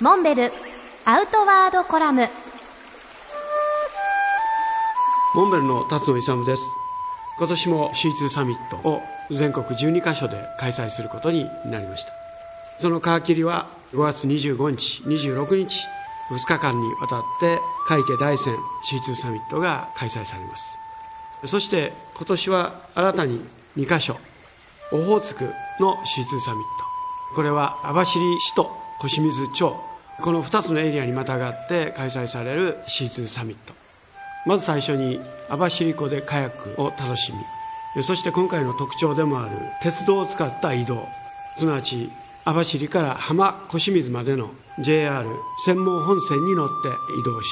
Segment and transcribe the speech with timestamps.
[0.00, 0.50] モンベル
[1.04, 2.26] アウトワードコラム。
[5.34, 6.62] モンベルの辰野勇です。
[7.36, 12.12] 今年も C2 サミットを全国12カ所で開催することになりました。
[12.78, 15.86] その皮切りは5月25日26日
[16.30, 18.56] 2日間にわたって海家大山
[18.90, 20.78] C2 サミットが開催されます。
[21.44, 23.44] そして今年は新たに
[23.76, 24.16] 2カ所
[24.92, 27.36] オホーツクの C2 サミット。
[27.36, 29.89] これは網走市と小清水町
[30.20, 33.74] この2つのエリアにまたがって開催される C2 サミット。
[34.46, 37.32] まず最初に網走湖でカヤックを楽し
[37.94, 38.02] み。
[38.02, 39.50] そして今回の特徴でもある
[39.82, 41.06] 鉄道を使った移動。
[41.56, 42.10] すなわち
[42.44, 45.28] 網走から浜小清水までの JR
[45.64, 46.88] 専門本線に乗って
[47.20, 47.48] 移動し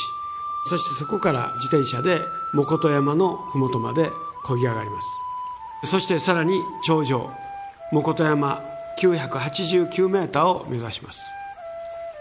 [0.67, 2.21] そしてそこから自転車で
[2.55, 4.11] 藻琴山の麓まで
[4.45, 5.09] 漕ぎ上がります。
[5.91, 7.31] そしてさらに頂上
[7.93, 8.63] 藻琴山
[8.99, 11.38] 989メーターを目指します。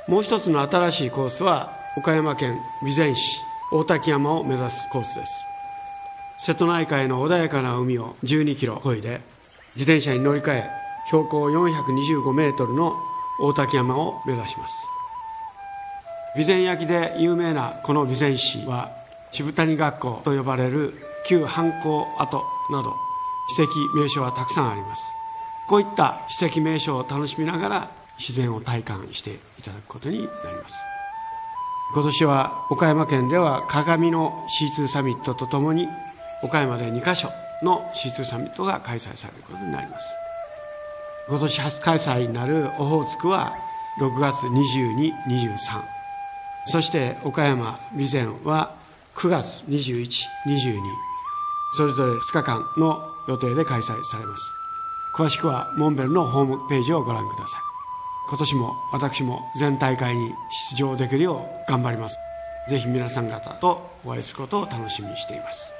[0.07, 3.41] もう一つの新しいコースは岡山県備前市
[3.73, 5.44] 大滝山を目指すコースです。
[6.38, 9.19] 瀬戸内海の穏やかな海を12キロ漕いで
[9.75, 10.69] 自転車に乗り換え
[11.08, 12.95] 標高425メートルの
[13.41, 14.88] 大滝山を目指します。
[16.35, 18.91] 備前焼で有名なこの備前市は
[19.33, 20.94] 渋谷学校と呼ばれる
[21.25, 22.95] 旧藩校跡など
[23.50, 25.03] 史跡名所はたくさんあります。
[25.67, 30.75] こういった史跡名所を楽しみながら自然を体感していただくことになります。
[31.93, 35.87] 今年は岡山県では鏡の C2 サミットとともに
[36.43, 37.29] 岡山で2カ所
[37.63, 40.07] の C2 サミットが開催されることになります。
[41.29, 43.53] 今年初開催になるオホーツクは
[43.99, 45.83] 6月22、23
[46.67, 48.75] そして岡山備前は
[49.15, 50.81] 9月21、22
[51.73, 54.53] それぞれ2日間の予定で開催されます。
[55.15, 57.77] 詳しくはモンベルのホームページをご覧ください。
[58.30, 60.36] 今年も私も全大会に
[60.70, 62.17] 出場できるよう頑張ります。
[62.69, 65.72] ぜひ皆さん方とお会いすることを楽しみにしています。